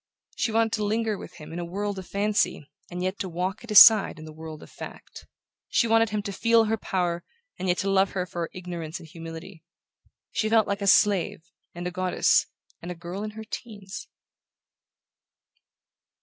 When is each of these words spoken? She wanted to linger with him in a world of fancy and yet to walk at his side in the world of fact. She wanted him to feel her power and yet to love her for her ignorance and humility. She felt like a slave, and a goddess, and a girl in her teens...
She 0.35 0.51
wanted 0.51 0.73
to 0.73 0.83
linger 0.83 1.15
with 1.15 1.33
him 1.35 1.53
in 1.53 1.59
a 1.59 1.63
world 1.63 1.99
of 1.99 2.07
fancy 2.07 2.67
and 2.89 3.03
yet 3.03 3.19
to 3.19 3.29
walk 3.29 3.63
at 3.63 3.69
his 3.69 3.79
side 3.81 4.17
in 4.17 4.25
the 4.25 4.33
world 4.33 4.63
of 4.63 4.71
fact. 4.71 5.27
She 5.69 5.87
wanted 5.87 6.09
him 6.09 6.23
to 6.23 6.31
feel 6.31 6.63
her 6.63 6.75
power 6.75 7.23
and 7.59 7.67
yet 7.67 7.77
to 7.81 7.89
love 7.91 8.13
her 8.13 8.25
for 8.25 8.41
her 8.41 8.49
ignorance 8.51 8.99
and 8.99 9.07
humility. 9.07 9.63
She 10.31 10.49
felt 10.49 10.65
like 10.67 10.81
a 10.81 10.87
slave, 10.87 11.43
and 11.75 11.85
a 11.85 11.91
goddess, 11.91 12.47
and 12.81 12.89
a 12.89 12.95
girl 12.95 13.21
in 13.21 13.29
her 13.37 13.43
teens... 13.43 14.07